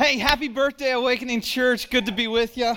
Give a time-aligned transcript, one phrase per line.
[0.00, 1.90] Hey, happy birthday, Awakening Church.
[1.90, 2.74] Good to be with you.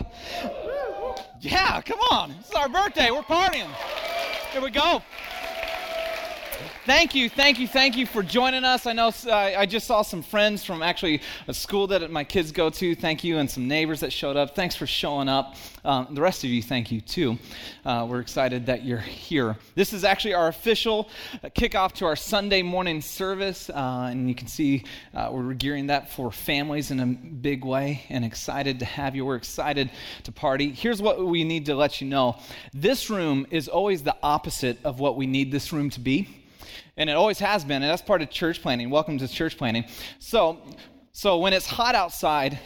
[1.40, 2.32] Yeah, come on.
[2.42, 3.12] It's our birthday.
[3.12, 3.74] We're partying.
[4.52, 5.02] Here we go.
[6.86, 8.86] Thank you, thank you, thank you for joining us.
[8.86, 12.52] I know uh, I just saw some friends from actually a school that my kids
[12.52, 12.94] go to.
[12.94, 14.54] Thank you, and some neighbors that showed up.
[14.54, 15.56] Thanks for showing up.
[15.86, 17.40] Um, the rest of you, thank you too.
[17.86, 19.56] Uh, we're excited that you're here.
[19.76, 21.08] This is actually our official
[21.56, 26.12] kickoff to our Sunday morning service, uh, and you can see uh, we're gearing that
[26.12, 29.24] for families in a big way, and excited to have you.
[29.24, 29.90] We're excited
[30.24, 30.74] to party.
[30.74, 32.40] Here's what we need to let you know:
[32.74, 36.43] this room is always the opposite of what we need this room to be
[36.98, 38.90] and it always has been and that's part of church planting.
[38.90, 39.86] welcome to church planting.
[40.20, 40.58] so
[41.12, 42.60] so when it's hot outside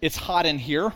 [0.00, 0.92] it's hot in here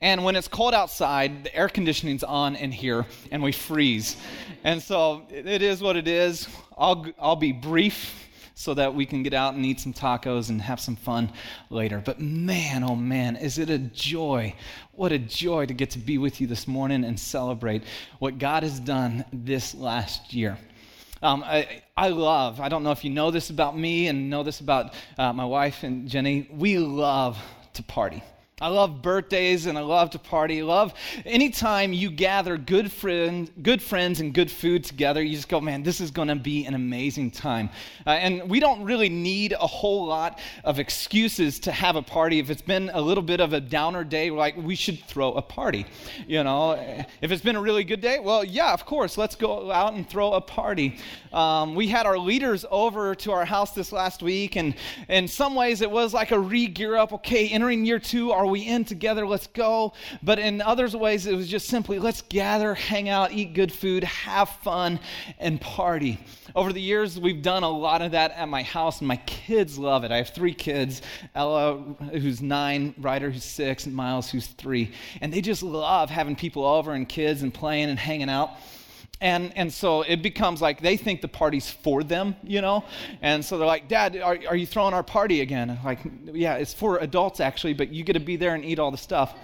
[0.00, 4.16] and when it's cold outside the air conditioning's on in here and we freeze
[4.64, 8.22] and so it is what it is i'll i'll be brief
[8.58, 11.30] so that we can get out and eat some tacos and have some fun
[11.68, 12.02] later.
[12.02, 14.54] But man, oh man, is it a joy!
[14.92, 17.82] What a joy to get to be with you this morning and celebrate
[18.18, 20.56] what God has done this last year.
[21.22, 24.42] Um, I, I, love, I don't know if you know this about me and know
[24.42, 27.38] this about uh, my wife and Jenny, we love
[27.74, 28.22] to party.
[28.62, 30.60] I love birthdays and I love to party.
[30.60, 30.94] I love
[31.26, 35.22] anytime you gather good friends, good friends and good food together.
[35.22, 37.68] You just go, man, this is going to be an amazing time.
[38.06, 42.38] Uh, and we don't really need a whole lot of excuses to have a party.
[42.38, 45.42] If it's been a little bit of a downer day, like we should throw a
[45.42, 45.84] party.
[46.26, 49.70] You know, if it's been a really good day, well, yeah, of course, let's go
[49.70, 50.98] out and throw a party.
[51.30, 54.74] Um, we had our leaders over to our house this last week, and
[55.10, 57.12] in some ways it was like a re gear up.
[57.12, 59.26] Okay, entering year two, our are we in together?
[59.26, 59.92] Let's go.
[60.22, 64.04] But in other ways, it was just simply let's gather, hang out, eat good food,
[64.04, 65.00] have fun,
[65.38, 66.18] and party.
[66.54, 69.78] Over the years, we've done a lot of that at my house, and my kids
[69.78, 70.12] love it.
[70.12, 71.02] I have three kids
[71.34, 71.78] Ella,
[72.12, 74.92] who's nine, Ryder, who's six, and Miles, who's three.
[75.20, 78.50] And they just love having people over and kids and playing and hanging out
[79.20, 82.84] and and so it becomes like they think the party's for them you know?
[83.22, 85.78] And so they're like dad are, are you throwing our party again?
[85.84, 88.90] Like yeah it's for adults actually but you get to be there and eat all
[88.90, 89.34] the stuff.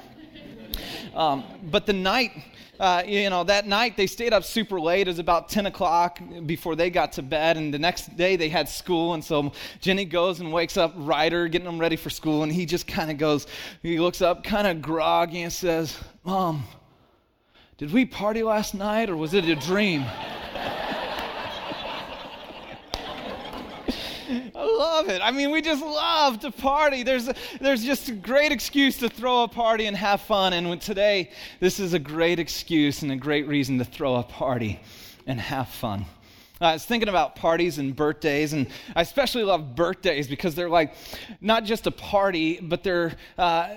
[1.14, 2.32] Um, but the night
[2.80, 5.06] uh, you know that night they stayed up super late.
[5.06, 7.56] It was about 10 o'clock before they got to bed.
[7.56, 9.14] And the next day they had school.
[9.14, 12.42] And so jenny goes and wakes up ryder getting them ready for school.
[12.42, 13.46] And he just kind of goes
[13.82, 16.64] he looks up kind of groggy and says mom
[17.78, 20.04] did we party last night or was it a dream?
[24.54, 25.20] I love it.
[25.22, 27.02] I mean, we just love to party.
[27.02, 27.28] There's,
[27.60, 30.52] there's just a great excuse to throw a party and have fun.
[30.52, 34.80] And today, this is a great excuse and a great reason to throw a party
[35.26, 36.04] and have fun.
[36.60, 40.94] I was thinking about parties and birthdays, and I especially love birthdays because they're like
[41.40, 43.74] not just a party, but they're, uh,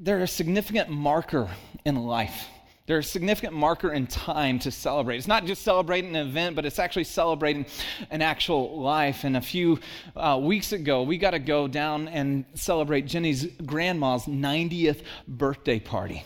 [0.00, 1.48] they're a significant marker
[1.84, 2.48] in life.
[2.86, 5.16] They're a significant marker in time to celebrate.
[5.16, 7.64] It's not just celebrating an event, but it's actually celebrating
[8.10, 9.24] an actual life.
[9.24, 9.80] And a few
[10.14, 16.24] uh, weeks ago, we got to go down and celebrate Jenny's grandma's 90th birthday party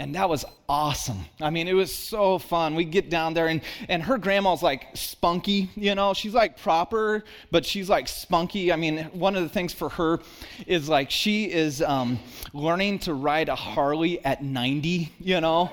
[0.00, 1.26] and that was awesome.
[1.42, 2.74] I mean, it was so fun.
[2.74, 7.22] We get down there, and, and her grandma's like spunky, you know, she's like proper,
[7.50, 8.72] but she's like spunky.
[8.72, 10.20] I mean, one of the things for her
[10.66, 12.18] is like she is um,
[12.54, 15.70] learning to ride a Harley at 90, you know.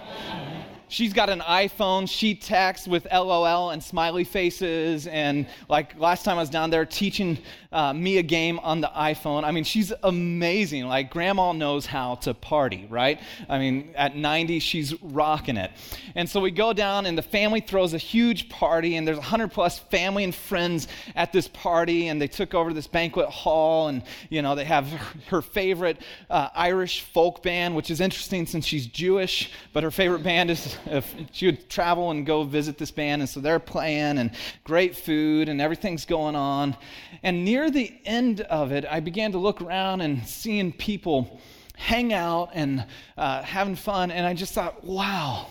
[0.89, 2.09] She's got an iPhone.
[2.09, 5.07] She texts with LOL and smiley faces.
[5.07, 7.37] And like last time I was down there teaching
[7.71, 9.43] uh, me a game on the iPhone.
[9.43, 10.87] I mean, she's amazing.
[10.87, 13.19] Like, grandma knows how to party, right?
[13.49, 15.71] I mean, at 90, she's rocking it.
[16.15, 19.51] And so we go down, and the family throws a huge party, and there's 100
[19.51, 22.07] plus family and friends at this party.
[22.07, 24.87] And they took over this banquet hall, and, you know, they have
[25.27, 30.23] her favorite uh, Irish folk band, which is interesting since she's Jewish, but her favorite
[30.23, 33.21] band is, if she would travel and go visit this band.
[33.21, 34.31] And so they're playing, and
[34.63, 36.75] great food, and everything's going on.
[37.23, 41.39] And near the end of it, I began to look around and seeing people
[41.75, 42.85] hang out and
[43.18, 45.47] uh, having fun, and I just thought, wow,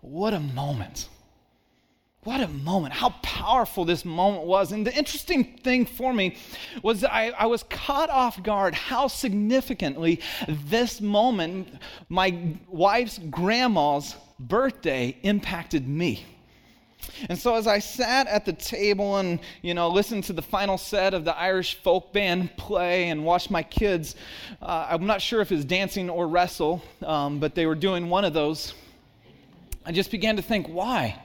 [0.00, 1.08] what a moment.
[2.24, 2.92] What a moment.
[2.92, 4.72] How powerful this moment was.
[4.72, 6.36] And the interesting thing for me
[6.82, 11.68] was I, I was caught off guard how significantly this moment,
[12.10, 16.24] my wife's grandma's birthday, impacted me.
[17.28, 20.78] And so as I sat at the table and, you know, listened to the final
[20.78, 24.14] set of the Irish folk band play and watched my kids,
[24.60, 28.24] uh, I'm not sure if it's dancing or wrestle, um, but they were doing one
[28.24, 28.74] of those.
[29.84, 31.20] I just began to think, why?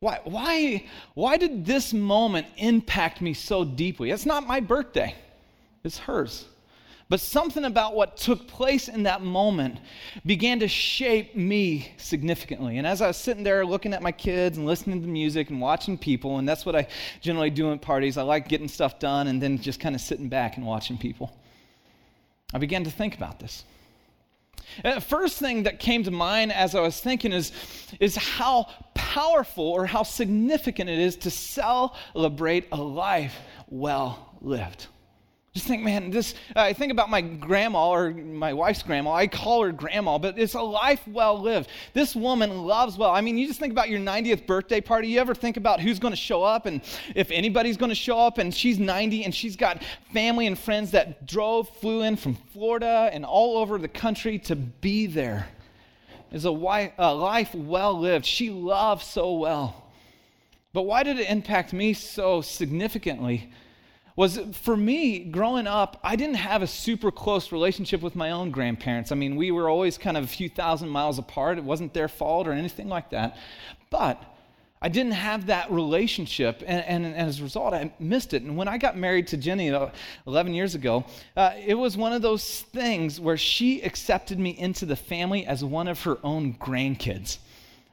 [0.00, 4.10] Why, why, why did this moment impact me so deeply?
[4.10, 5.14] It's not my birthday,
[5.84, 6.46] it's hers.
[7.10, 9.80] But something about what took place in that moment
[10.24, 12.78] began to shape me significantly.
[12.78, 15.60] And as I was sitting there looking at my kids and listening to music and
[15.60, 16.86] watching people, and that's what I
[17.20, 20.28] generally do at parties, I like getting stuff done and then just kind of sitting
[20.28, 21.36] back and watching people.
[22.54, 23.64] I began to think about this.
[24.84, 27.50] The first thing that came to mind as I was thinking is,
[27.98, 33.36] is how powerful or how significant it is to celebrate a life
[33.68, 34.86] well lived.
[35.52, 39.12] Just think, man, this, I think about my grandma or my wife's grandma.
[39.12, 41.68] I call her grandma, but it's a life well lived.
[41.92, 43.10] This woman loves well.
[43.10, 45.08] I mean, you just think about your 90th birthday party.
[45.08, 46.80] You ever think about who's going to show up and
[47.16, 49.82] if anybody's going to show up and she's 90 and she's got
[50.12, 54.54] family and friends that drove, flew in from Florida and all over the country to
[54.54, 55.48] be there.
[56.30, 58.24] It's a, wife, a life well lived.
[58.24, 59.90] She loves so well.
[60.72, 63.50] But why did it impact me so significantly?
[64.20, 68.50] Was for me growing up i didn't have a super close relationship with my own
[68.50, 69.10] grandparents.
[69.12, 71.56] I mean we were always kind of a few thousand miles apart.
[71.56, 73.38] It wasn't their fault or anything like that.
[73.88, 74.22] But
[74.82, 78.42] i didn't have that relationship and, and, and as a result i missed it.
[78.42, 79.88] And when i got married to jenny uh,
[80.26, 81.02] 11 years ago
[81.34, 85.64] uh, it was one of those things where she accepted me into the family as
[85.64, 87.38] one of her own grandkids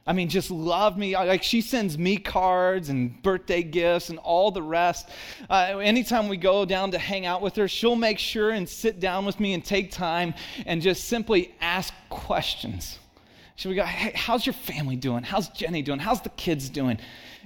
[0.08, 1.14] I mean, just love me.
[1.14, 5.10] Like she sends me cards and birthday gifts and all the rest.
[5.50, 9.00] Uh, anytime we go down to hang out with her, she'll make sure and sit
[9.00, 10.32] down with me and take time
[10.64, 12.98] and just simply ask questions.
[13.56, 15.24] She'll go, hey, how's your family doing?
[15.24, 15.98] How's Jenny doing?
[15.98, 16.98] How's the kids doing?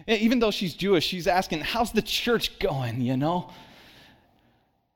[0.06, 3.50] Even though she's Jewish, she's asking, how's the church going, you know?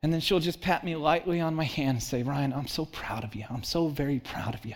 [0.03, 2.85] And then she'll just pat me lightly on my hand and say, Ryan, I'm so
[2.85, 3.43] proud of you.
[3.49, 4.75] I'm so very proud of you.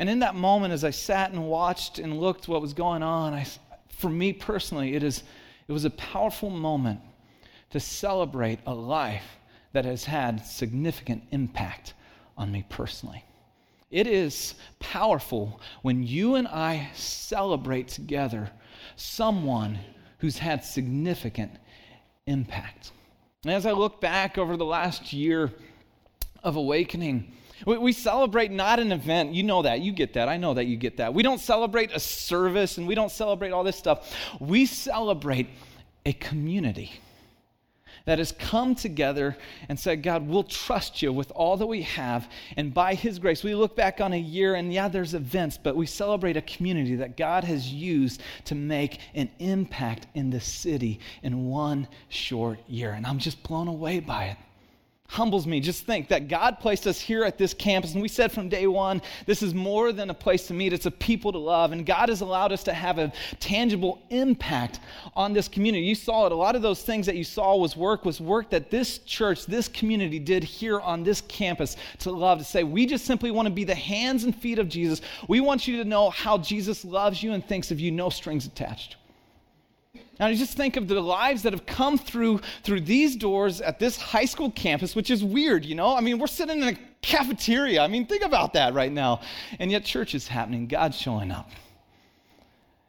[0.00, 3.34] And in that moment, as I sat and watched and looked what was going on,
[3.34, 3.46] I,
[3.98, 5.24] for me personally, it, is,
[5.68, 7.00] it was a powerful moment
[7.68, 9.36] to celebrate a life
[9.74, 11.92] that has had significant impact
[12.38, 13.22] on me personally.
[13.90, 18.50] It is powerful when you and I celebrate together
[18.96, 19.78] someone
[20.20, 21.52] who's had significant
[22.26, 22.92] impact.
[23.44, 25.52] And as I look back over the last year
[26.42, 27.34] of awakening,
[27.66, 29.34] we, celebrate not an event.
[29.34, 29.80] You know that.
[29.80, 30.28] You get that.
[30.28, 31.12] I know that you get that.
[31.12, 34.14] We don't celebrate a service and we don't celebrate all this stuff.
[34.40, 35.48] We celebrate
[36.06, 36.92] a community
[38.06, 39.36] that has come together
[39.68, 42.28] and said, God, we'll trust you with all that we have.
[42.56, 45.76] And by His grace, we look back on a year and yeah, there's events, but
[45.76, 51.00] we celebrate a community that God has used to make an impact in the city
[51.22, 52.92] in one short year.
[52.92, 54.36] And I'm just blown away by it
[55.10, 55.58] humbles me.
[55.58, 58.68] Just think that God placed us here at this campus, and we said from day
[58.68, 61.72] one, this is more than a place to meet, it's a people to love.
[61.72, 64.78] And God has allowed us to have a tangible impact
[65.16, 65.84] on this community.
[65.84, 66.32] You saw it.
[66.32, 69.46] A lot of those things that you saw was work, was work that this church,
[69.46, 73.46] this community did here on this campus to love, to say, we just simply want
[73.46, 75.00] to be the hands and feet of Jesus.
[75.26, 78.46] We want you to know how Jesus loves you and thinks of you, no strings
[78.46, 78.94] attached.
[80.20, 83.96] Now, just think of the lives that have come through through these doors at this
[83.96, 85.96] high school campus, which is weird, you know?
[85.96, 87.82] I mean, we're sitting in a cafeteria.
[87.82, 89.22] I mean, think about that right now.
[89.58, 91.50] And yet, church is happening, God's showing up.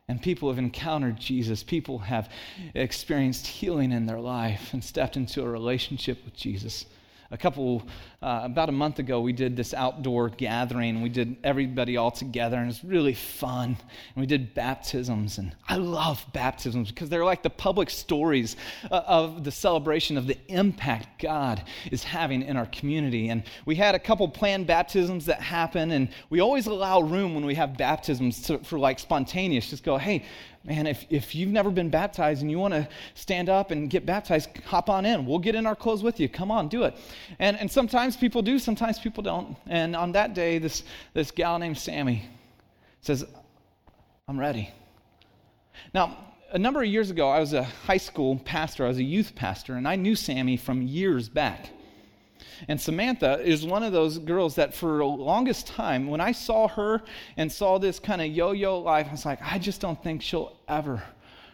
[0.09, 1.63] And people have encountered Jesus.
[1.63, 2.30] People have
[2.75, 6.86] experienced healing in their life and stepped into a relationship with Jesus
[7.31, 7.88] a couple,
[8.21, 11.01] uh, about a month ago, we did this outdoor gathering.
[11.01, 13.75] We did everybody all together, and it was really fun.
[14.16, 18.57] And we did baptisms, and I love baptisms because they're like the public stories
[18.92, 23.30] uh, of the celebration of the impact God is having in our community.
[23.30, 27.45] And we had a couple planned baptisms that happen, and we always allow room when
[27.45, 29.71] we have baptisms to, for like spontaneous.
[29.71, 30.23] Just go, hey,
[30.63, 34.06] man, if, if you've never been baptized and you want to stand up and get
[34.06, 35.25] baptized, hop on in.
[35.25, 36.30] We'll get in our clothes with you.
[36.30, 36.95] Come on, do it.
[37.40, 39.57] And, and sometimes people do, sometimes people don't.
[39.68, 42.25] And on that day, this, this gal named Sammy
[43.01, 43.25] says,
[44.27, 44.69] I'm ready.
[45.94, 46.18] Now,
[46.51, 49.35] a number of years ago, I was a high school pastor, I was a youth
[49.35, 51.69] pastor, and I knew Sammy from years back.
[52.68, 56.68] And Samantha is one of those girls that for the longest time, when I saw
[56.69, 57.01] her
[57.37, 60.21] and saw this kind of yo yo life, I was like, I just don't think
[60.21, 61.01] she'll ever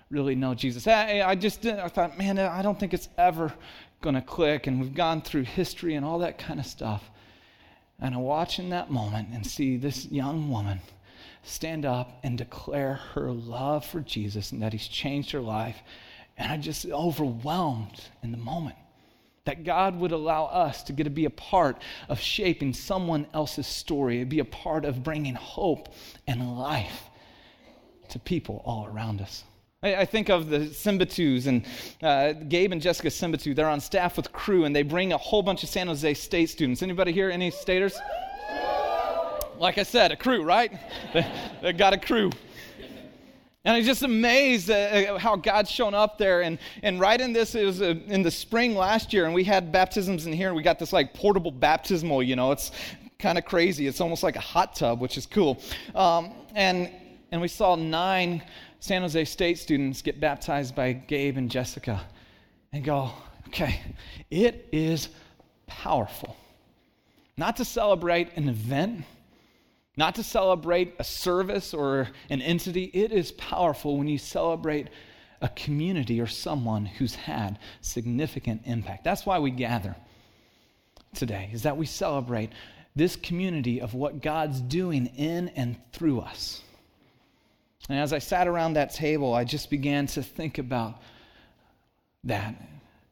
[0.09, 0.87] really know Jesus.
[0.87, 3.53] I, I just I thought, man, I don't think it's ever
[4.01, 4.67] going to click.
[4.67, 7.09] And we've gone through history and all that kind of stuff.
[7.99, 10.81] And I watch in that moment and see this young woman
[11.43, 15.77] stand up and declare her love for Jesus and that he's changed her life.
[16.37, 18.75] And I just overwhelmed in the moment
[19.45, 23.65] that God would allow us to get to be a part of shaping someone else's
[23.65, 25.93] story, be a part of bringing hope
[26.27, 27.03] and life
[28.09, 29.45] to people all around us.
[29.83, 31.63] I, think of the Simbatus and
[32.01, 33.55] uh, Gabe and Jessica Simbatu.
[33.55, 36.49] They're on staff with Cru, and they bring a whole bunch of San Jose State
[36.49, 36.81] students.
[36.81, 37.29] Anybody here?
[37.29, 37.99] Any staters?
[39.59, 40.71] Like I said, a crew, right?
[41.61, 42.31] they, got a crew.
[43.65, 46.41] And I'm just amazed at how God's shown up there.
[46.41, 49.43] And, and right in this, it was uh, in the spring last year, and we
[49.43, 52.71] had baptisms in here, and we got this like portable baptismal, you know, it's
[53.19, 53.85] kind of crazy.
[53.85, 55.61] It's almost like a hot tub, which is cool.
[55.93, 56.89] Um, and,
[57.31, 58.41] and we saw nine
[58.79, 62.01] San Jose State students get baptized by Gabe and Jessica
[62.71, 63.11] and go,
[63.47, 63.81] okay,
[64.29, 65.09] it is
[65.65, 66.35] powerful.
[67.37, 69.03] Not to celebrate an event,
[69.95, 72.85] not to celebrate a service or an entity.
[72.93, 74.89] It is powerful when you celebrate
[75.41, 79.03] a community or someone who's had significant impact.
[79.03, 79.95] That's why we gather
[81.13, 82.51] today, is that we celebrate
[82.95, 86.61] this community of what God's doing in and through us.
[87.89, 91.01] And as I sat around that table, I just began to think about
[92.25, 92.55] that.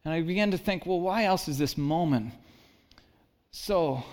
[0.03, 2.34] And I began to think, well, why else is this moment
[3.51, 4.03] so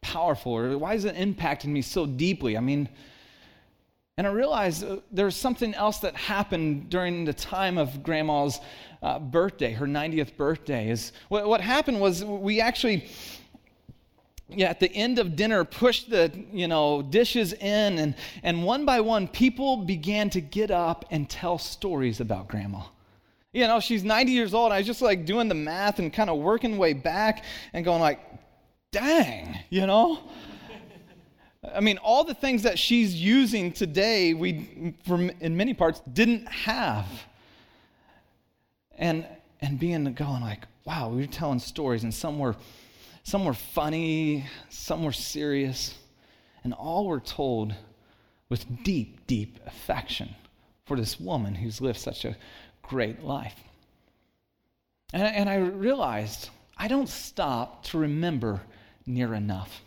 [0.00, 0.52] powerful?
[0.52, 2.56] Or why is it impacting me so deeply?
[2.56, 2.88] I mean,
[4.18, 8.60] and I realized uh, there's something else that happened during the time of Grandma's
[9.02, 10.90] uh, birthday, her 90th birthday.
[10.90, 13.08] Is what, what happened was we actually
[14.48, 18.84] yeah, at the end of dinner, pushed the you know dishes in, and and one
[18.84, 22.82] by one, people began to get up and tell stories about Grandma.
[23.52, 24.72] You know, she's 90 years old.
[24.72, 27.44] I was just like doing the math and kind of working way back
[27.74, 28.18] and going like,
[28.92, 30.20] dang, you know.
[31.74, 36.46] I mean, all the things that she's using today, we, from in many parts, didn't
[36.48, 37.06] have.
[38.96, 39.26] And
[39.60, 42.56] and being going like, wow, we were telling stories, and some were
[43.22, 45.94] some were funny, some were serious,
[46.64, 47.74] and all were told
[48.48, 50.34] with deep, deep affection
[50.84, 52.36] for this woman who's lived such a
[52.82, 53.56] great life.
[55.14, 58.62] And, I realized I don't stop to remember
[59.06, 59.82] near enough.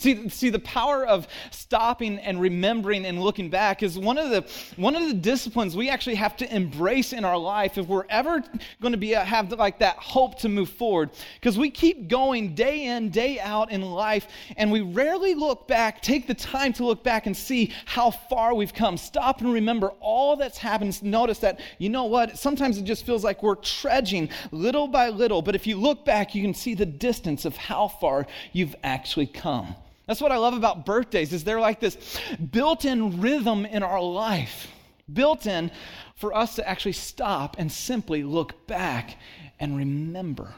[0.00, 4.46] See, see, the power of stopping and remembering and looking back is one of the
[4.76, 8.42] one of the disciplines we actually have to embrace in our life if we're ever
[8.80, 11.10] going to be uh, have like that hope to move forward.
[11.34, 14.26] Because we keep going day in, day out in life,
[14.56, 18.54] and we rarely look back, take the time to look back and see how far
[18.54, 18.96] we've come.
[18.96, 21.02] Stop and remember all that's happened.
[21.02, 22.38] Notice that you know what?
[22.38, 26.34] Sometimes it just feels like we're trudging little by little, but if you look back,
[26.34, 29.76] you can see the distance of how far you've actually come.
[30.10, 31.96] That's what I love about birthdays is they're like this
[32.50, 34.66] built-in rhythm in our life,
[35.12, 35.70] built in
[36.16, 39.18] for us to actually stop and simply look back
[39.60, 40.52] and remember.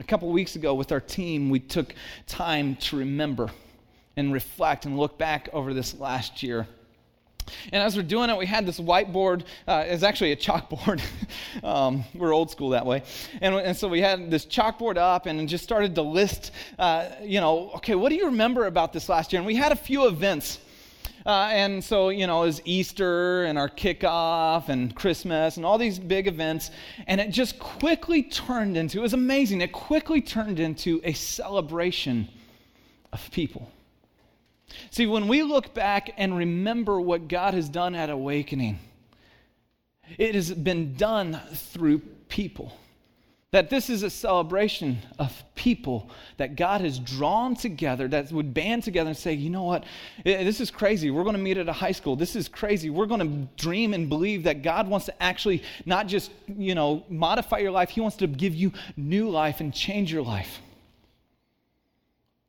[0.00, 1.94] A couple weeks ago with our team, we took
[2.26, 3.52] time to remember
[4.16, 6.66] and reflect and look back over this last year.
[7.72, 9.44] And as we're doing it, we had this whiteboard.
[9.66, 11.02] Uh, it's actually a chalkboard.
[11.64, 13.02] um, we're old school that way.
[13.40, 17.40] And, and, so we had this chalkboard up and just started to list, uh, you
[17.40, 19.40] know, okay, what do you remember about this last year?
[19.40, 20.58] And we had a few events.
[21.24, 25.78] Uh, and so, you know, it was Easter and our kickoff and Christmas and all
[25.78, 26.70] these big events.
[27.06, 32.28] And it just quickly turned into, it was amazing, it quickly turned into a celebration
[33.12, 33.70] of people.
[34.90, 38.78] See, when we look back and remember what God has done at Awakening,
[40.18, 42.76] it has been done through people.
[43.52, 48.82] That this is a celebration of people that God has drawn together, that would band
[48.82, 49.84] together and say, you know what,
[50.24, 51.10] eh, this is crazy.
[51.10, 52.16] We're going to meet at a high school.
[52.16, 52.88] This is crazy.
[52.88, 57.04] We're going to dream and believe that God wants to actually not just, you know,
[57.10, 60.60] modify your life, He wants to give you new life and change your life.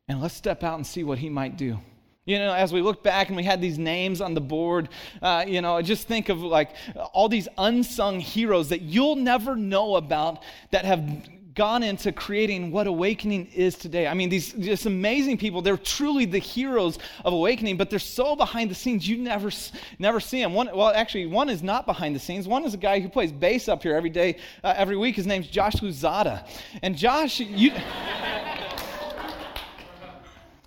[0.08, 1.80] And let's step out and see what He might do.
[2.26, 4.88] You know, as we look back and we had these names on the board,
[5.22, 6.70] uh, you know, just think of like
[7.12, 11.04] all these unsung heroes that you'll never know about that have
[11.54, 14.08] gone into creating what awakening is today.
[14.08, 18.36] I mean, these just amazing people, they're truly the heroes of awakening, but they're so
[18.36, 19.52] behind the scenes, you never,
[20.00, 20.54] never see them.
[20.54, 22.48] One, well, actually, one is not behind the scenes.
[22.48, 25.16] One is a guy who plays bass up here every day, uh, every week.
[25.16, 26.48] His name's Josh Luzada.
[26.82, 27.72] And Josh, you.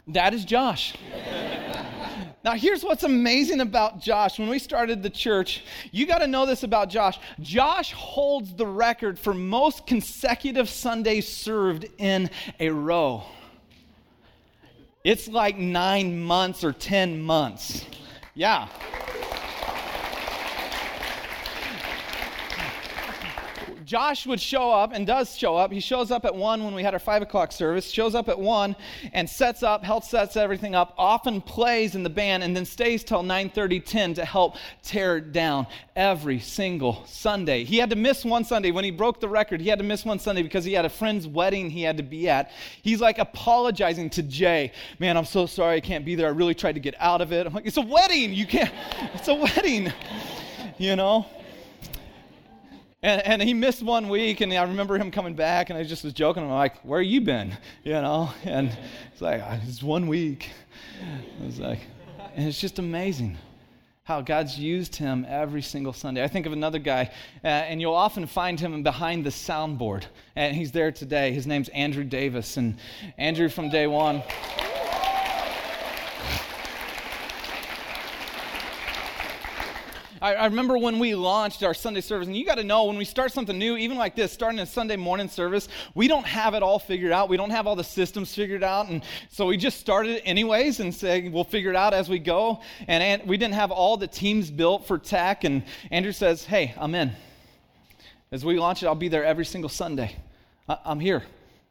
[0.09, 0.95] That is Josh.
[2.45, 4.39] Now, here's what's amazing about Josh.
[4.39, 7.19] When we started the church, you got to know this about Josh.
[7.41, 13.25] Josh holds the record for most consecutive Sundays served in a row.
[15.03, 17.85] It's like nine months or 10 months.
[18.35, 18.69] Yeah.
[23.87, 25.71] Josh would show up and does show up.
[25.71, 28.37] He shows up at 1 when we had our 5 o'clock service, shows up at
[28.37, 28.75] 1
[29.13, 33.05] and sets up, helps sets everything up, often plays in the band, and then stays
[33.05, 37.63] till 9.30, 10 to help tear it down every single Sunday.
[37.63, 38.73] He had to miss one Sunday.
[38.73, 40.91] When he broke the record, he had to miss one Sunday because he had a
[40.91, 42.51] friend's wedding he had to be at.
[42.83, 44.73] He's like apologizing to Jay.
[44.99, 46.27] Man, I'm so sorry I can't be there.
[46.27, 47.47] I really tried to get out of it.
[47.47, 48.35] I'm like, it's a wedding.
[48.35, 48.73] You can't,
[49.15, 49.93] it's a wedding.
[50.77, 51.27] You know?
[53.03, 56.03] And, and, he missed one week, and I remember him coming back, and I just
[56.03, 56.43] was joking.
[56.43, 58.77] I'm like, "Where you been?" You know, and
[59.13, 60.51] it's like, "It's one week."
[61.41, 61.81] I was like,
[62.35, 63.37] and it's just amazing
[64.05, 66.23] how God's used him every single Sunday.
[66.23, 67.11] I think of another guy,
[67.45, 71.33] uh, and you'll often find him behind the soundboard, and he's there today.
[71.33, 72.79] His name's Andrew Davis, and
[73.19, 74.23] Andrew from day one.
[80.27, 82.97] I, I remember when we launched our Sunday service, and you got to know when
[82.97, 86.55] we start something new, even like this, starting a Sunday morning service, we don't have
[86.55, 87.29] it all figured out.
[87.29, 88.89] We don't have all the systems figured out.
[88.89, 92.19] And so we just started it anyways and say, we'll figure it out as we
[92.19, 92.61] go.
[92.89, 95.45] And, and we didn't have all the teams built for tech.
[95.45, 97.13] And Andrew says, hey, I'm in.
[98.33, 100.17] As we launch it, I'll be there every single Sunday.
[100.69, 101.23] I, I'm here.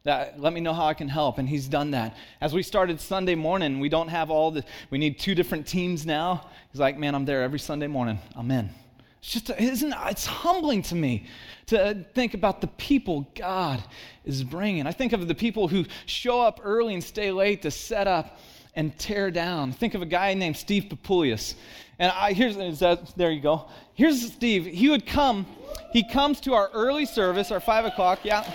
[0.05, 1.39] That, let me know how I can help.
[1.39, 2.15] And he's done that.
[2.39, 6.05] As we started Sunday morning, we don't have all the, we need two different teams
[6.05, 6.47] now.
[6.71, 8.19] He's like, man, I'm there every Sunday morning.
[8.35, 8.69] I'm in.
[9.19, 11.25] It's just, isn't, it's humbling to me
[11.67, 13.83] to think about the people God
[14.23, 14.85] is bringing.
[14.85, 18.39] I think of the people who show up early and stay late to set up
[18.75, 19.71] and tear down.
[19.71, 21.55] Think of a guy named Steve Papulius.
[21.97, 23.65] And I, here's, that, there you go.
[23.95, 24.67] Here's Steve.
[24.67, 25.47] He would come,
[25.91, 28.47] he comes to our early service, our five o'clock, yeah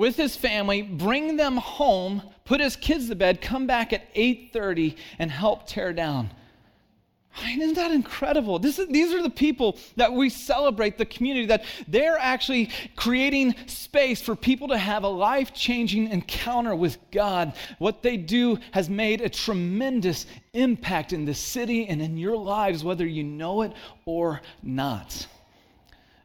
[0.00, 4.96] with his family, bring them home, put his kids to bed, come back at 8:30
[5.18, 6.30] and help tear down.
[7.46, 8.64] isn't that incredible?
[8.64, 14.22] Is, these are the people that we celebrate, the community, that they're actually creating space
[14.22, 17.52] for people to have a life changing encounter with God.
[17.78, 22.82] What they do has made a tremendous impact in the city and in your lives,
[22.82, 23.74] whether you know it
[24.06, 25.26] or not.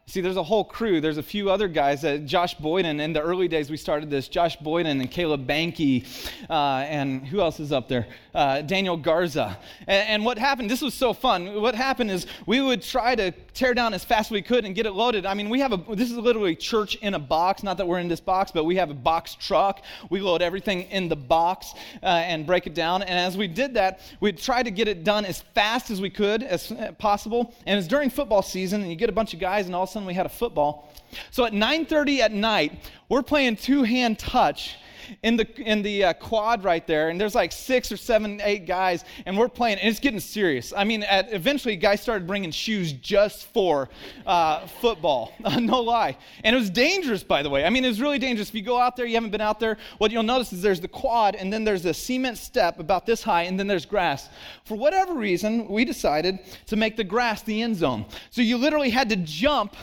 [0.08, 1.00] See, there's a whole crew.
[1.00, 4.54] There's a few other guys Josh Boyden, in the early days we started this, Josh
[4.54, 6.06] Boyden and Caleb Banky,
[6.48, 8.06] uh, and who else is up there?
[8.32, 9.58] Uh, Daniel Garza.
[9.80, 11.60] And, and, what happened, this was so fun.
[11.60, 14.76] What happened is we would try to tear down as fast as we could and
[14.76, 15.26] get it loaded.
[15.26, 17.64] I mean, we have a, this is literally church in a box.
[17.64, 19.82] Not that we're in this box, but we have a box truck.
[20.08, 23.02] We load everything in the box uh, and break it down.
[23.02, 26.10] And as we did that, we'd try to get it done as fast as we
[26.10, 27.54] could, as uh, possible.
[27.66, 30.06] And it's during football season, and you get a bunch of guys, and all sudden
[30.06, 30.92] we had a football.
[31.30, 32.72] So at 9:30 at night,
[33.08, 34.76] we're playing two-hand touch
[35.22, 38.66] in the in the uh, quad right there, and there's like six or seven, eight
[38.66, 40.72] guys, and we're playing, and it's getting serious.
[40.76, 43.88] I mean, at, eventually, guys started bringing shoes just for
[44.26, 45.32] uh, football.
[45.60, 47.64] no lie, and it was dangerous, by the way.
[47.64, 48.48] I mean, it was really dangerous.
[48.48, 50.80] If you go out there, you haven't been out there, what you'll notice is there's
[50.80, 54.28] the quad, and then there's a cement step about this high, and then there's grass.
[54.64, 58.06] For whatever reason, we decided to make the grass the end zone.
[58.30, 59.76] So you literally had to jump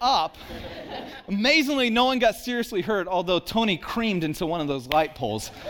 [0.00, 0.36] up.
[1.28, 5.50] Amazingly, no one got seriously hurt, although Tony creamed into one of those light poles.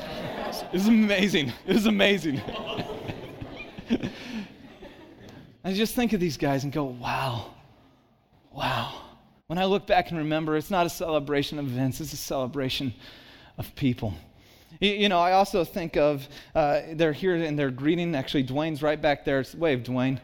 [0.49, 1.53] It was amazing.
[1.67, 2.41] It was amazing.
[5.65, 7.55] I just think of these guys and go, wow,
[8.53, 9.03] wow.
[9.47, 12.93] When I look back and remember, it's not a celebration of events, it's a celebration
[13.57, 14.15] of people.
[14.81, 18.15] You know, I also think of, uh, they're here in their greeting.
[18.15, 19.45] Actually, Dwayne's right back there.
[19.57, 20.21] Wave, Dwayne.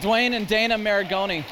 [0.00, 1.44] Dwayne and Dana Maragoni.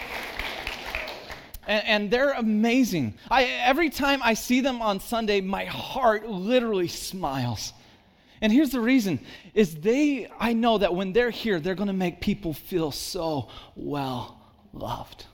[1.66, 3.14] And, and, they're amazing.
[3.30, 7.72] I, every time I see them on Sunday, my heart literally smiles.
[8.40, 9.20] And here's the reason
[9.54, 13.48] is they I know that when they're here, they're going to make people feel so
[13.76, 14.40] well
[14.72, 15.26] loved.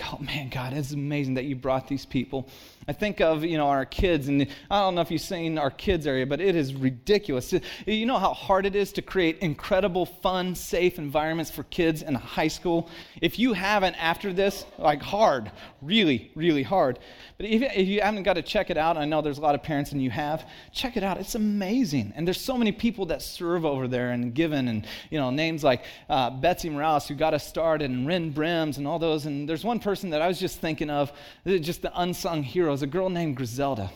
[0.00, 2.48] Oh man, God, it's amazing that you brought these people.
[2.86, 5.70] I think of, you know, our kids, and I don't know if you've seen our
[5.70, 7.54] kids area, but it is ridiculous.
[7.86, 12.14] You know how hard it is to create incredible, fun, safe environments for kids in
[12.14, 12.90] high school?
[13.22, 16.98] If you haven't after this, like hard, really, really hard.
[17.38, 19.54] But if, if you haven't got to check it out, I know there's a lot
[19.54, 21.18] of parents and you have, check it out.
[21.18, 22.12] It's amazing.
[22.14, 25.64] And there's so many people that serve over there and given, and, you know, names
[25.64, 29.26] like uh, Betsy Morales, who got us started, and Ren Brims, and all those.
[29.26, 31.12] And there's one person that I was just thinking of,
[31.46, 33.88] just the unsung hero was a girl named Griselda.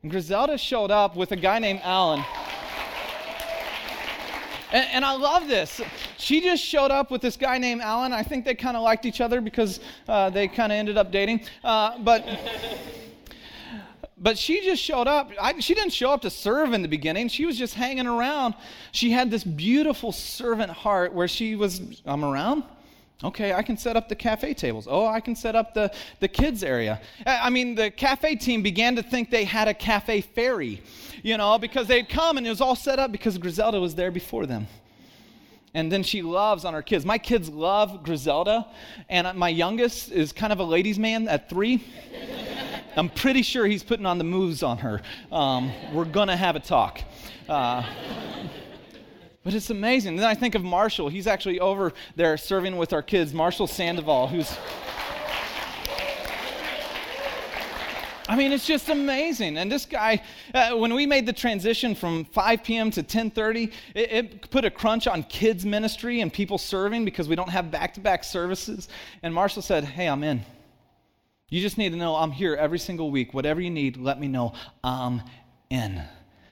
[0.00, 2.24] And Griselda showed up with a guy named Alan.
[4.70, 5.80] And, and, I love this.
[6.16, 8.12] She just showed up with this guy named Alan.
[8.12, 11.10] I think they kind of liked each other because uh, they kind of ended up
[11.10, 11.40] dating.
[11.64, 12.24] Uh, but
[14.16, 15.32] but she just showed up.
[15.40, 17.28] I, she didn't show up to serve in the beginning.
[17.28, 18.54] She was just hanging around.
[18.92, 22.62] She had this beautiful servant heart where she was, I'm around.
[23.24, 24.86] Okay, I can set up the cafe tables.
[24.90, 27.00] Oh, I can set up the, the kids area.
[27.24, 30.82] I mean, the cafe team began to think they had a cafe fairy,
[31.22, 34.10] you know, because they'd come and it was all set up because Griselda was there
[34.10, 34.66] before them.
[35.72, 37.06] And then she loves on her kids.
[37.06, 38.66] My kids love Griselda,
[39.08, 41.84] and my youngest is kind of a ladies' man at three.
[42.96, 45.02] I'm pretty sure he's putting on the moves on her.
[45.30, 47.02] Um, we're going to have a talk.
[47.46, 47.82] Uh,
[49.46, 50.16] but it's amazing.
[50.16, 51.08] Then I think of Marshall.
[51.08, 53.32] He's actually over there serving with our kids.
[53.32, 54.58] Marshall Sandoval, who's.
[58.28, 59.56] I mean, it's just amazing.
[59.56, 60.20] And this guy,
[60.52, 62.90] uh, when we made the transition from 5 p.m.
[62.90, 67.36] to 10:30, it, it, put a crunch on kids ministry and people serving because we
[67.36, 68.88] don't have back-to-back services.
[69.22, 70.44] And Marshall said, "Hey, I'm in.
[71.50, 73.32] You just need to know I'm here every single week.
[73.32, 74.54] Whatever you need, let me know.
[74.82, 75.22] I'm
[75.70, 76.02] in."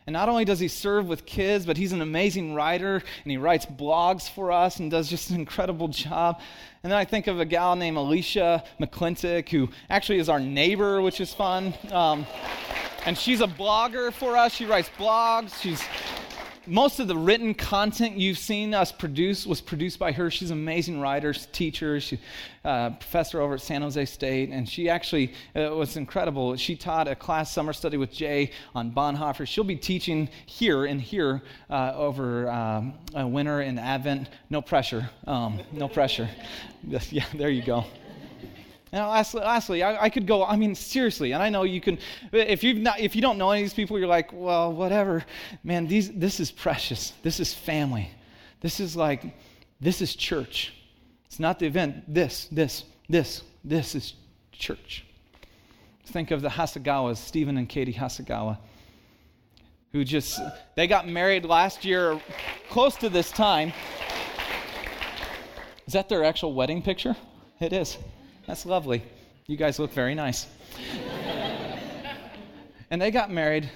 [0.06, 3.38] And not only does he serve with kids, but he's an amazing writer and he
[3.38, 6.40] writes blogs for us and does just an incredible job.
[6.82, 11.00] And then I think of a gal named Alicia McClintock, who actually is our neighbor,
[11.00, 11.72] which is fun.
[11.90, 12.26] Um,
[13.06, 14.52] and she's a blogger for us.
[14.52, 15.58] She writes blogs.
[15.62, 15.82] She's
[16.66, 20.30] most of the written content you've seen us produce was produced by her.
[20.30, 22.18] She's an amazing writer, teacher, she,
[22.64, 26.56] uh, professor over at San Jose State, and she actually uh, was incredible.
[26.56, 29.46] She taught a class summer study with Jay on Bonhoeffer.
[29.46, 34.28] She'll be teaching here and here uh, over um, winter and Advent.
[34.50, 35.10] No pressure.
[35.26, 36.28] Um, no pressure.
[37.10, 37.84] yeah, there you go.
[38.94, 41.98] Now, lastly, lastly I, I, could go, I mean, seriously, and I know you can,
[42.30, 45.24] if, you've not, if you don't know any of these people, you're like, well, whatever.
[45.64, 47.12] Man, these, this is precious.
[47.24, 48.08] This is family.
[48.60, 49.36] This is like,
[49.80, 50.74] this is church.
[51.26, 52.04] It's not the event.
[52.06, 54.14] This, this, this, this is
[54.52, 55.04] church.
[56.06, 58.58] Think of the Hasegawas, Stephen and Katie Hasegawa,
[59.90, 60.38] who just,
[60.76, 62.20] they got married last year,
[62.70, 63.72] close to this time.
[65.84, 67.16] Is that their actual wedding picture?
[67.58, 67.98] It is.
[68.46, 69.02] That's lovely.
[69.46, 70.46] You guys look very nice.
[72.90, 73.70] and they got married.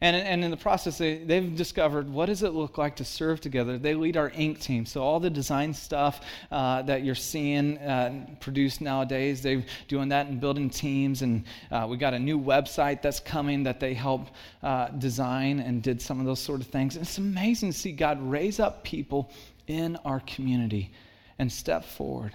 [0.00, 3.40] And, and in the process, they, they've discovered what does it look like to serve
[3.40, 3.78] together.
[3.78, 4.84] They lead our ink team.
[4.84, 10.26] So all the design stuff uh, that you're seeing uh, produced nowadays, they're doing that
[10.26, 11.22] and building teams.
[11.22, 14.28] And uh, we got a new website that's coming that they help
[14.62, 16.96] uh, design and did some of those sort of things.
[16.96, 19.32] And it's amazing to see God raise up people
[19.66, 20.92] in our community
[21.38, 22.32] and step forward.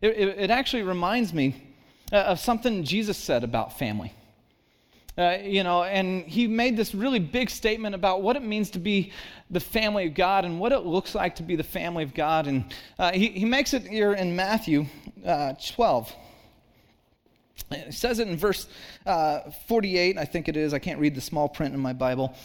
[0.00, 1.62] It, it, it actually reminds me
[2.12, 4.12] uh, of something Jesus said about family.
[5.16, 8.78] Uh, you know, and he made this really big statement about what it means to
[8.78, 9.12] be
[9.50, 12.46] the family of God and what it looks like to be the family of God.
[12.46, 12.64] And
[13.00, 14.86] uh, he, he makes it here in Matthew
[15.26, 16.14] uh, 12.
[17.72, 18.68] It says it in verse
[19.06, 20.72] uh, 48, I think it is.
[20.72, 22.36] I can't read the small print in my Bible.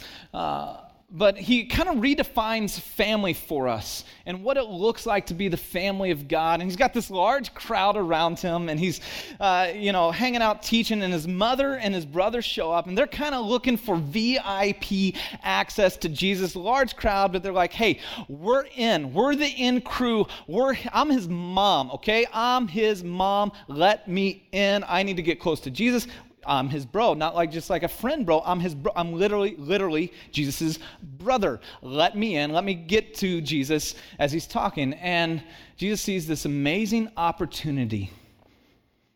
[1.15, 5.47] But he kind of redefines family for us and what it looks like to be
[5.47, 6.59] the family of God.
[6.59, 8.99] And he's got this large crowd around him, and he's,
[9.39, 11.03] uh, you know, hanging out teaching.
[11.03, 15.13] And his mother and his brother show up, and they're kind of looking for VIP
[15.43, 16.55] access to Jesus.
[16.55, 19.13] Large crowd, but they're like, "Hey, we're in.
[19.13, 20.25] We're the in crew.
[20.47, 20.75] We're.
[20.91, 21.91] I'm his mom.
[21.91, 23.51] Okay, I'm his mom.
[23.67, 24.83] Let me in.
[24.87, 26.07] I need to get close to Jesus."
[26.45, 28.41] I'm his bro, not like just like a friend bro.
[28.45, 28.91] I'm his bro.
[28.95, 31.59] I'm literally, literally Jesus's brother.
[31.81, 32.51] Let me in.
[32.51, 34.93] Let me get to Jesus as he's talking.
[34.93, 35.43] And
[35.77, 38.11] Jesus sees this amazing opportunity,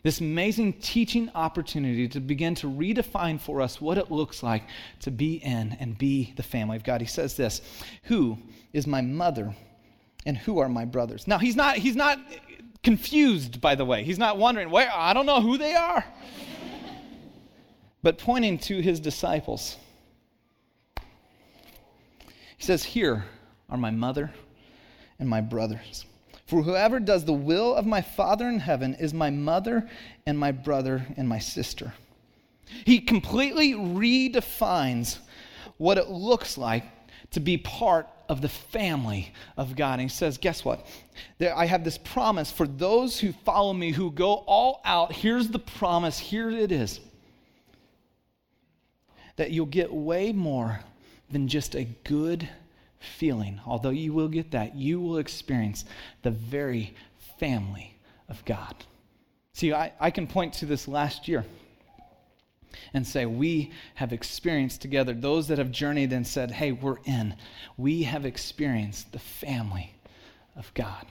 [0.04, 4.64] this amazing teaching opportunity to begin to redefine for us what it looks like
[5.02, 7.02] to be in and be the family of God.
[7.02, 7.62] He says this
[8.04, 8.38] Who
[8.74, 9.56] is my mother
[10.26, 11.28] and who are my brothers?
[11.28, 12.20] Now, he's not, he's not
[12.84, 14.04] confused, by the way.
[14.04, 16.06] He's not wondering, where, I don't know who they are
[18.08, 19.76] but pointing to his disciples.
[22.56, 23.26] He says, Here
[23.70, 24.32] are my mother
[25.20, 26.06] and my brothers.
[26.46, 29.90] For whoever does the will of my Father in heaven is my mother
[30.26, 31.94] and my brother and my sister.
[32.86, 35.18] He completely redefines
[35.76, 36.86] what it looks like
[37.32, 40.00] to be part of the family of God.
[40.00, 40.88] And he says, Guess what?
[41.40, 45.12] There, I have this promise for those who follow me, who go all out.
[45.12, 46.18] Here's the promise.
[46.18, 47.02] Here it is
[49.38, 50.82] that you'll get way more
[51.32, 52.48] than just a good
[53.00, 53.62] feeling.
[53.66, 55.86] Although you will get that, you will experience
[56.24, 56.94] the very
[57.40, 57.96] family
[58.30, 58.76] of God.
[59.54, 61.46] See, I, I can point to this last year
[62.94, 67.36] and say, We have experienced together, those that have journeyed and said, Hey, we're in,
[67.78, 69.94] we have experienced the family
[70.56, 71.06] of God.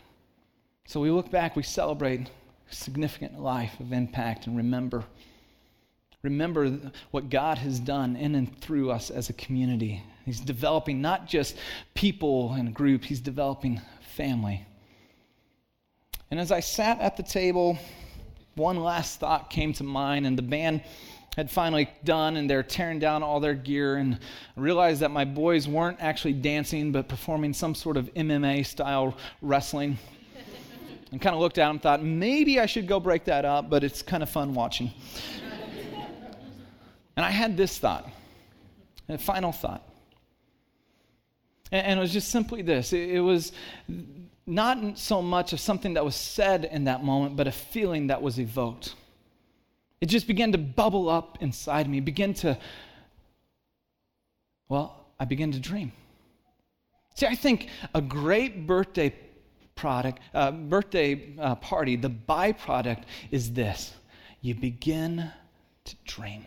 [0.87, 2.31] So we look back, we celebrate
[2.71, 5.05] significant life of impact, and remember
[6.27, 6.79] remember
[7.11, 10.03] what God has done in and through us as a community.
[10.25, 11.57] He's developing not just
[11.95, 13.81] people and groups, He's developing
[14.17, 14.67] family.
[16.31, 17.79] And as I sat at the table,
[18.57, 20.83] one last thought came to mind, and the band
[21.37, 24.19] had finally done, and they're tearing down all their gear, and
[24.57, 29.17] I realized that my boys weren't actually dancing, but performing some sort of MMA style
[29.43, 29.99] wrestling.
[31.13, 33.85] and kind of looked at them, thought maybe I should go break that up, but
[33.85, 34.91] it's kind of fun watching.
[37.17, 38.09] And I had this thought,
[39.09, 39.83] a final thought.
[41.73, 43.53] And, it was just simply this it was
[44.47, 48.23] not so much of something that was said in that moment, but a feeling that
[48.23, 48.95] was evoked.
[50.01, 52.57] It just began to bubble up inside me, begin to,
[54.69, 55.91] well, I began to dream.
[57.17, 59.15] See, I think a great birthday
[59.75, 63.95] product, uh, birthday uh, party, the byproduct is this
[64.43, 65.31] you begin
[65.85, 66.47] to dream.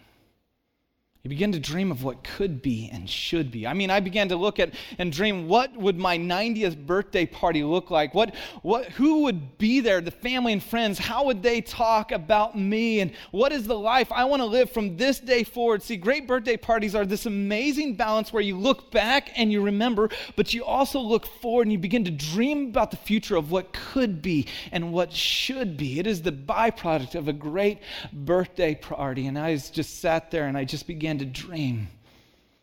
[1.24, 3.68] You begin to dream of what could be and should be.
[3.68, 7.62] I mean, I began to look at and dream what would my 90th birthday party
[7.62, 8.14] look like?
[8.14, 10.98] What, what, who would be there, the family and friends?
[10.98, 13.02] How would they talk about me?
[13.02, 15.84] And what is the life I want to live from this day forward?
[15.84, 20.08] See, great birthday parties are this amazing balance where you look back and you remember,
[20.38, 23.74] but you also look forward and you begin to dream about the future of what
[23.74, 26.00] could be and what should be.
[26.00, 27.80] It is the byproduct of a great
[28.14, 29.28] birthday party.
[29.28, 31.88] And I just sat there and I just began began to dream.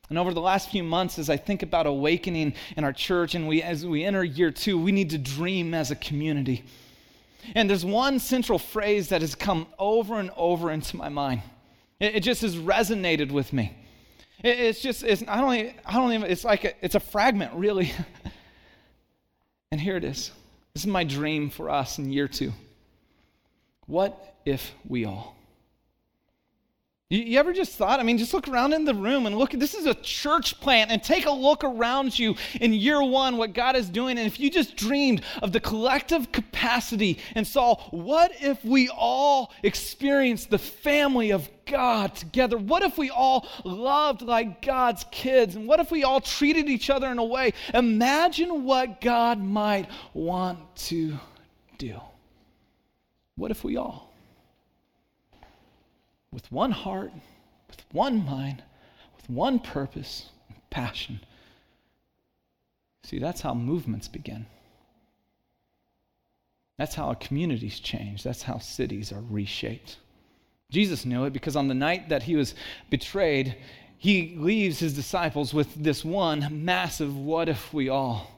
[0.08, 3.48] And over the last few months, as I think about awakening in our church and
[3.48, 6.64] we, as we enter year two, we need to dream as a community.
[7.56, 11.42] And there's one central phrase that has come over and over into my mind.
[11.98, 13.76] It, it just has resonated with me.
[14.44, 17.00] It, it's just, it's, I, don't, even, I don't even, it's like, a, it's a
[17.00, 17.90] fragment, really.
[19.72, 20.30] and here it is.
[20.72, 22.52] This is my dream for us in year two.
[23.86, 25.35] What if we all?
[27.08, 29.52] You, you, ever just thought, I mean, just look around in the room and look,
[29.52, 33.52] this is a church plant, and take a look around you in year one, what
[33.52, 34.18] God is doing.
[34.18, 39.52] And if you just dreamed of the collective capacity and saw, what if we all
[39.62, 42.58] experienced the family of God together?
[42.58, 45.54] What if we all loved like God's kids?
[45.54, 47.52] And what if we all treated each other in a way?
[47.72, 51.16] Imagine what God might want to
[51.78, 52.00] do.
[53.36, 54.12] What if we all?
[56.36, 57.10] With one heart,
[57.66, 58.62] with one mind,
[59.16, 61.18] with one purpose and passion.
[63.04, 64.44] See, that's how movements begin.
[66.76, 68.22] That's how communities change.
[68.22, 69.96] That's how cities are reshaped.
[70.70, 72.54] Jesus knew it because on the night that he was
[72.90, 73.56] betrayed,
[73.96, 78.30] he leaves his disciples with this one massive what if we all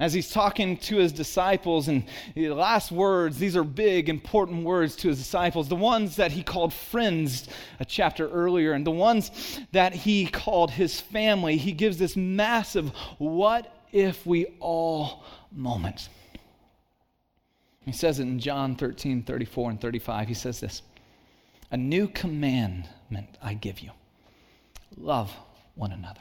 [0.00, 4.96] as he's talking to his disciples, and the last words, these are big, important words
[4.96, 9.60] to his disciples, the ones that he called friends a chapter earlier, and the ones
[9.72, 16.08] that he called his family, he gives this massive, what if we all moment.
[17.84, 20.28] He says it in John 13, 34, and 35.
[20.28, 20.82] He says this
[21.70, 23.90] A new commandment I give you
[24.96, 25.30] love
[25.74, 26.20] one another.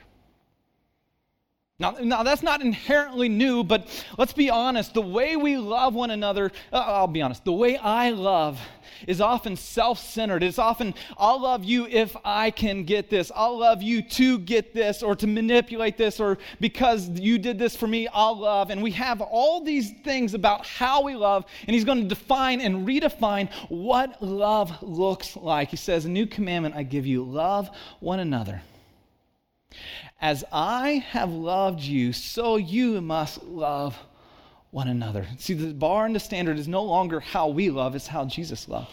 [1.79, 3.87] Now, now, that's not inherently new, but
[4.17, 4.93] let's be honest.
[4.93, 8.59] The way we love one another, uh, I'll be honest, the way I love
[9.07, 10.43] is often self centered.
[10.43, 13.31] It's often, I'll love you if I can get this.
[13.33, 17.77] I'll love you to get this or to manipulate this or because you did this
[17.77, 18.71] for me, I'll love.
[18.71, 22.59] And we have all these things about how we love, and he's going to define
[22.59, 25.69] and redefine what love looks like.
[25.69, 27.69] He says, A new commandment I give you love
[28.01, 28.61] one another.
[30.21, 33.97] As I have loved you, so you must love
[34.71, 35.25] one another.
[35.37, 38.67] See, the bar and the standard is no longer how we love, it's how Jesus
[38.67, 38.91] loved.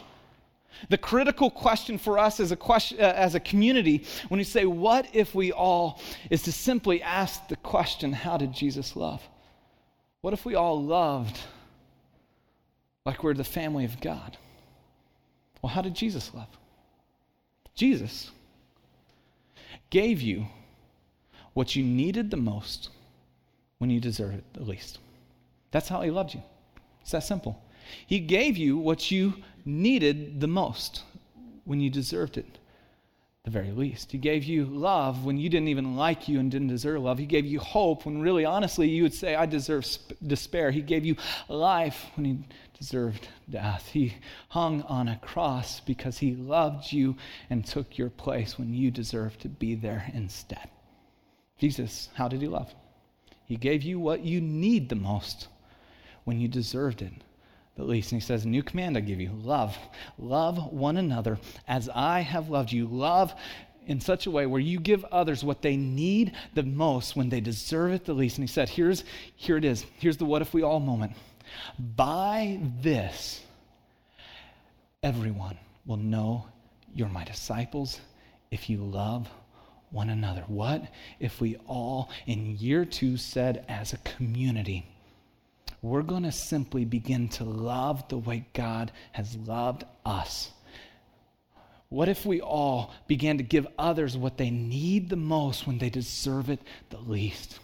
[0.88, 4.66] The critical question for us as a, question, uh, as a community, when you say,
[4.66, 9.22] What if we all, is to simply ask the question, How did Jesus love?
[10.20, 11.38] What if we all loved
[13.04, 14.36] like we're the family of God?
[15.62, 16.48] Well, how did Jesus love?
[17.74, 18.30] Jesus
[19.90, 20.46] gave you
[21.56, 22.90] what you needed the most
[23.78, 24.98] when you deserved it the least.
[25.70, 26.42] That's how he loved you.
[27.00, 27.58] It's that simple.
[28.06, 29.32] He gave you what you
[29.64, 31.02] needed the most
[31.64, 32.58] when you deserved it
[33.44, 34.12] the very least.
[34.12, 37.16] He gave you love when you didn't even like you and didn't deserve love.
[37.16, 40.70] He gave you hope when really, honestly, you would say, I deserve sp- despair.
[40.70, 41.16] He gave you
[41.48, 42.38] life when he
[42.78, 43.88] deserved death.
[43.88, 44.14] He
[44.50, 47.16] hung on a cross because he loved you
[47.48, 50.68] and took your place when you deserved to be there instead.
[51.58, 52.74] Jesus, how did he love?
[53.44, 55.48] He gave you what you need the most
[56.24, 57.12] when you deserved it
[57.76, 58.12] the least.
[58.12, 59.76] And he says, new command I give you love.
[60.18, 61.38] Love one another
[61.68, 62.86] as I have loved you.
[62.86, 63.34] Love
[63.86, 67.40] in such a way where you give others what they need the most when they
[67.40, 68.38] deserve it the least.
[68.38, 69.04] And he said, Here's
[69.36, 69.86] here it is.
[69.98, 71.12] Here's the what if we all moment.
[71.78, 73.40] By this,
[75.02, 76.46] everyone will know
[76.94, 78.00] you're my disciples
[78.50, 79.28] if you love
[79.96, 80.44] one another.
[80.46, 80.84] What
[81.18, 84.86] if we all in year two said as a community,
[85.82, 90.52] we're going to simply begin to love the way God has loved us?
[91.88, 95.90] What if we all began to give others what they need the most when they
[95.90, 97.58] deserve it the least?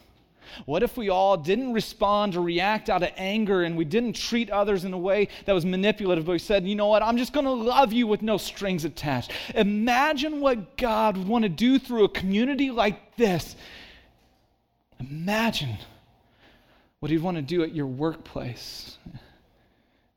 [0.66, 4.50] What if we all didn't respond or react out of anger and we didn't treat
[4.50, 7.32] others in a way that was manipulative, but we said, you know what, I'm just
[7.32, 9.32] going to love you with no strings attached?
[9.54, 13.56] Imagine what God would want to do through a community like this.
[15.00, 15.76] Imagine
[17.00, 18.96] what He'd want to do at your workplace.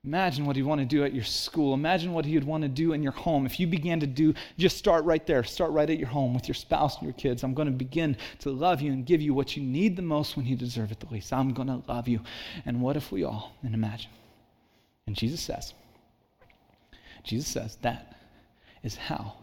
[0.05, 1.73] Imagine what he'd want to do at your school.
[1.73, 3.45] Imagine what he would want to do in your home.
[3.47, 5.43] If you began to do, just start right there.
[5.43, 7.43] Start right at your home with your spouse and your kids.
[7.43, 10.37] I'm going to begin to love you and give you what you need the most
[10.37, 11.33] when you deserve it the least.
[11.33, 12.19] I'm going to love you.
[12.67, 14.11] And what if we all, and imagine,
[15.07, 15.73] and Jesus says,
[17.23, 18.15] Jesus says that
[18.83, 19.33] is how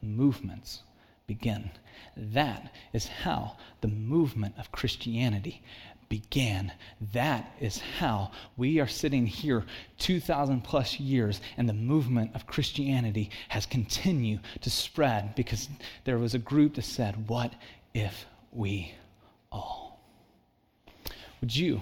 [0.00, 0.82] movements
[1.26, 1.70] begin.
[2.16, 5.62] That is how the movement of Christianity
[6.08, 6.72] began.
[7.12, 9.64] That is how we are sitting here
[9.98, 15.68] 2,000 plus years, and the movement of Christianity has continued to spread because
[16.04, 17.52] there was a group that said, What
[17.94, 18.94] if we
[19.50, 20.00] all?
[21.40, 21.80] Would you,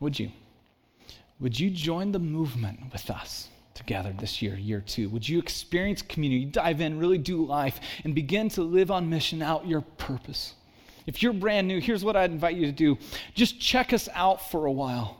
[0.00, 0.30] would you,
[1.40, 3.48] would you join the movement with us?
[3.74, 5.08] Together this year, year two.
[5.10, 9.40] Would you experience community, dive in, really do life, and begin to live on mission
[9.40, 10.54] out your purpose?
[11.08, 12.98] If you're brand new, here's what I'd invite you to do
[13.34, 15.16] just check us out for a while.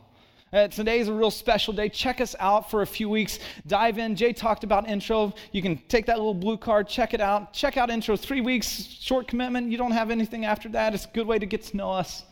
[0.53, 1.89] Uh, today is a real special day.
[1.89, 3.39] Check us out for a few weeks.
[3.65, 4.15] Dive in.
[4.15, 5.33] Jay talked about intro.
[5.51, 7.53] You can take that little blue card, check it out.
[7.53, 8.15] Check out intro.
[8.15, 9.71] Three weeks, short commitment.
[9.71, 10.93] You don't have anything after that.
[10.93, 12.23] It's a good way to get to know us.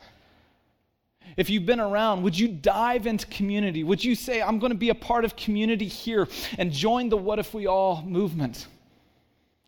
[1.35, 3.83] If you've been around, would you dive into community?
[3.83, 6.27] Would you say, I'm going to be a part of community here
[6.59, 8.67] and join the What If We All movement?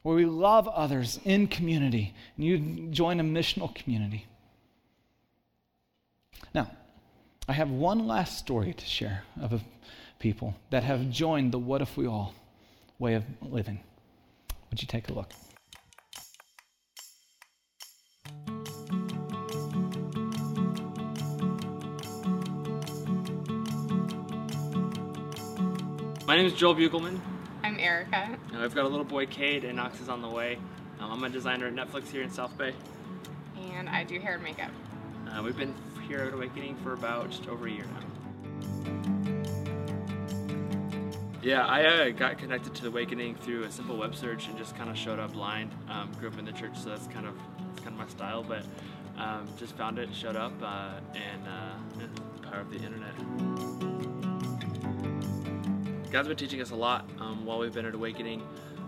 [0.01, 4.25] Where we love others in community, and you join a missional community.
[6.53, 6.71] Now,
[7.47, 9.61] I have one last story to share of
[10.19, 12.33] people that have joined the What If We All
[12.97, 13.79] way of living.
[14.69, 15.31] Would you take a look?
[26.27, 27.19] My name is Joel Bugelman.
[27.79, 28.37] Erica.
[28.53, 30.57] Uh, I've got a little boy, Cade, and Knox is on the way.
[30.99, 32.73] Um, I'm a designer at Netflix here in South Bay.
[33.73, 34.71] And I do hair and makeup.
[35.27, 35.73] Uh, we've been
[36.07, 38.09] here at Awakening for about just over a year now.
[41.41, 44.89] Yeah, I uh, got connected to Awakening through a simple web search and just kind
[44.89, 45.71] of showed up blind.
[45.89, 47.35] Um, grew up in the church, so that's kind of
[47.69, 48.43] that's kind of my style.
[48.43, 48.65] But
[49.17, 54.08] um, just found it, showed up, uh, and uh, yeah, power of the internet.
[56.11, 58.41] God's been teaching us a lot um, while we've been at Awakening.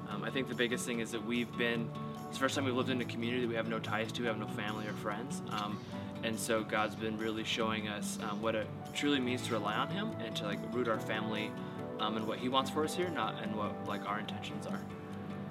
[0.09, 1.87] Um, I think the biggest thing is that we've been,
[2.27, 4.21] it's the first time we've lived in a community that we have no ties to,
[4.21, 5.43] we have no family or friends.
[5.51, 5.79] Um,
[6.23, 9.87] and so God's been really showing us um, what it truly means to rely on
[9.89, 11.51] Him and to like root our family
[11.99, 14.79] um, and what He wants for us here, not and what like our intentions are.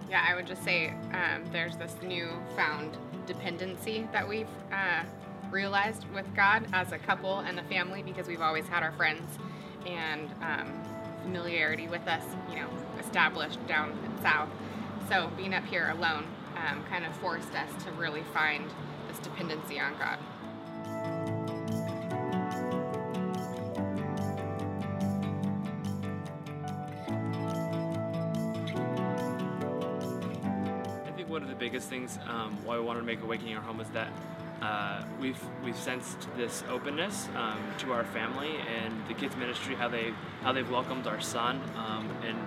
[0.09, 5.05] Yeah, I would just say um, there's this new found dependency that we've uh,
[5.53, 9.39] realized with God as a couple and a family because we've always had our friends
[9.87, 10.29] and
[11.23, 14.49] familiarity with us, you know, established down south.
[15.09, 16.25] So being up here alone
[16.57, 18.65] um, kind of forced us to really find
[19.09, 20.19] this dependency on God.
[31.07, 33.63] I think one of the biggest things um, why we wanted to make Awakening our
[33.63, 34.13] home is that
[34.63, 39.89] uh, we've we've sensed this openness um, to our family and the kids ministry, how
[39.89, 42.39] they how they've welcomed our son, um, and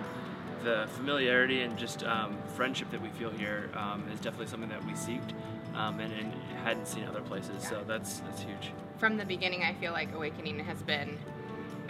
[0.63, 4.83] the familiarity and just um, friendship that we feel here um, is definitely something that
[4.85, 5.33] we seeked
[5.75, 7.61] um, and, and, hadn't seen other places.
[7.63, 7.69] Yeah.
[7.69, 8.71] So that's that's huge.
[8.99, 11.17] From the beginning, I feel like Awakening has been,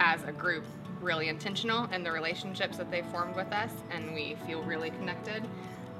[0.00, 0.64] as a group,
[1.00, 5.44] really intentional in the relationships that they've formed with us, and we feel really connected.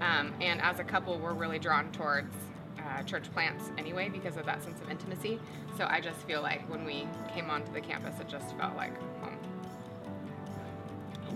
[0.00, 2.34] Um, and as a couple, we're really drawn towards
[2.94, 5.40] uh, church plants anyway because of that sense of intimacy.
[5.76, 8.96] So I just feel like when we came onto the campus, it just felt like
[9.20, 9.36] home.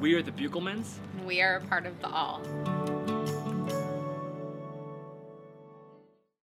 [0.00, 0.98] We are the Bugelmans.
[1.26, 3.17] We are a part of the all.